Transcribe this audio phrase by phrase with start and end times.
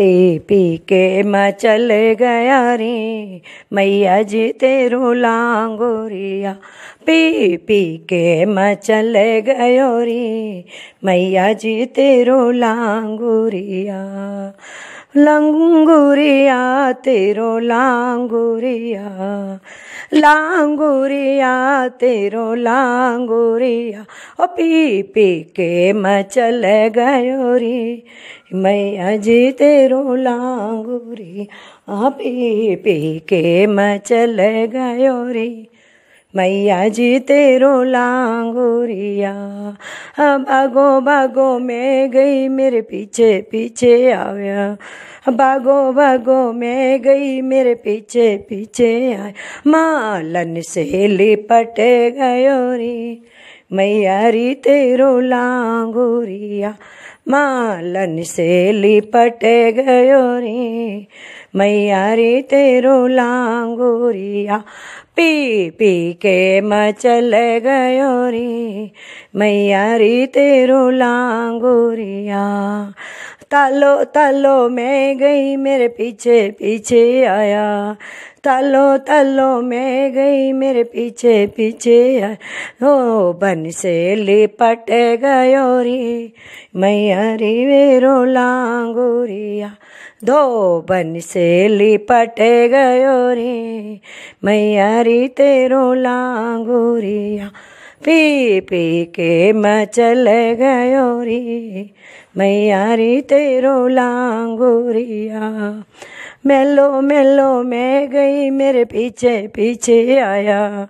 [0.00, 3.40] P P के मचल गया रे।
[3.72, 6.52] मैया जी तेरो लांगोरिया।
[7.06, 9.14] पी पी के मचल
[9.46, 10.64] गयो रे।
[11.04, 13.98] मैया जी तेरो लांगोरिया।
[15.16, 19.08] लंगुरिया, तेरो लांगुरिया।
[20.14, 24.06] लांगुरिया, तेरो लांगुरिया।
[24.44, 28.02] ओ पी पी के मचल गयो रे।
[28.54, 35.66] मैया जी तेरो लांगुरिया। पी पी के मचल गयो रे।
[36.36, 39.32] मैया जी तेरो लांगुरिया।
[40.20, 44.76] भागो भागो मैं गई मेरे पीछे पीछे आया।
[45.28, 49.32] भागो भागो मैं गई मेरे पीछे पीछे आया।
[49.66, 51.74] मालन से लिपट
[52.18, 53.20] गयो रे
[53.72, 56.76] मैया री तेरो लांगुरिया,
[57.28, 61.06] मालन से लिपट गयो रे।
[61.56, 64.56] मैया रे तेरो लांगुरिया,
[65.16, 68.90] पी पी के मचल गयो रे।
[69.36, 72.44] मैया रे तेरो लांगुरिया
[73.50, 77.96] तालो तालो मैं गई, मेरे पीछे पीछे आया।
[78.44, 82.32] तालो तालो मैं गई, मेरे पीछे पीछे आया।
[82.88, 86.32] ओ, बन से लिपट गयो रे
[86.76, 89.76] मैया रे लांगुरिया।
[90.24, 94.00] दो, बन से लिपट गयो रे
[94.44, 97.50] मैया रे तेरो लांगुरिया।
[98.04, 100.26] पी पी के मचल
[100.60, 101.90] गयो रे।
[102.36, 105.40] मैया रे, तेरो लांगुरिया।
[106.46, 110.88] मेलो मेलो, मैं गई, मेरे पीछे पीछे आया।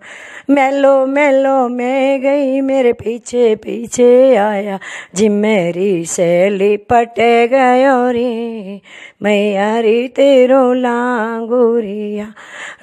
[0.50, 4.78] मेलो मेलो, मैं गई, मेरे पीछे पीछे आया।
[5.14, 7.08] जिमेरी से लिपट
[7.46, 8.80] गयो रे।
[9.22, 12.24] मैया रे, तेरो लांगुरिया।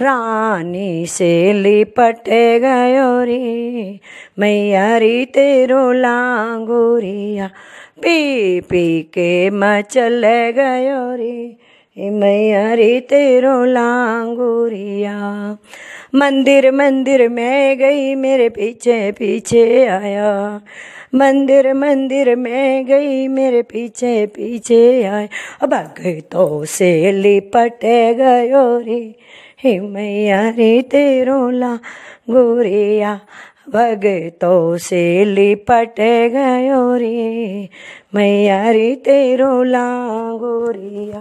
[0.02, 3.99] रानी से लिपट गयो रे।
[4.39, 7.48] मैया रे तेरो लांगुरिया,
[7.98, 10.21] पी पी के मचल
[10.58, 11.55] गयो रे।
[12.09, 15.15] मैया रे तेरो लांगुरिया,
[16.15, 20.61] मंदिर मंदिर में गई, मेरे पीछे पीछे आया।
[21.15, 27.80] मंदिर मंदिर में गई, मेरे पीछे पीछे आया। भगतों से लिपट
[28.14, 29.15] गयो रे।
[29.64, 33.20] हे मैया रे तेरो लांगुरिया।
[33.70, 35.95] भगतों से लिपट
[36.30, 37.70] गयो रे।
[38.16, 41.20] मैया रे तेरो लांगोरिया।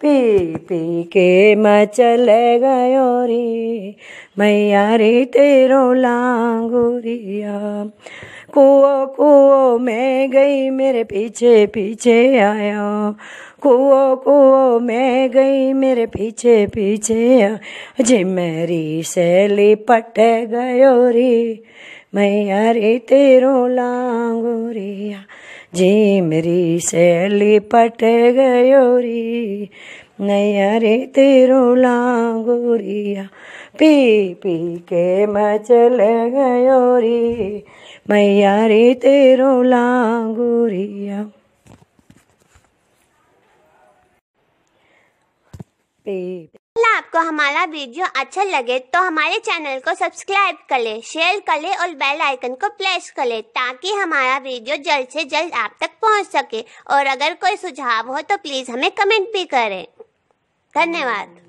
[0.00, 2.26] पी पी के मचल
[2.58, 3.94] गयो रे।
[4.38, 7.84] मैया रे तेरो लांगोरिया।
[8.54, 13.14] कुओ कुओ मैं गई, मेरे पीछे पीछे आया।
[13.60, 17.56] कुओ कुओ मैं गई, मेरे पीछे पीछे
[18.00, 20.18] जिमेरी से लिपट
[20.50, 21.62] गयो रे,
[22.14, 25.18] मैया रे तेरो लांगोरिया
[25.74, 28.04] जिमरी से लिपट
[28.34, 29.68] गयो रे
[30.18, 31.74] नैया रे तेरो
[33.78, 34.56] पी पी
[34.88, 35.98] के मचल
[36.34, 37.62] गयो रे
[38.10, 39.50] मैया रे तेरो
[46.76, 51.60] अगर आपको हमारा वीडियो अच्छा लगे तो हमारे चैनल को सब्सक्राइब कर ले, शेयर कर
[51.60, 55.76] ले और बेल आइकन को प्रेस कर ले ताकि हमारा वीडियो जल्द से जल्द आप
[55.80, 56.60] तक पहुँच सके।
[56.94, 59.86] और अगर कोई सुझाव हो तो प्लीज़ हमें कमेंट भी करें।
[60.78, 61.47] धन्यवाद।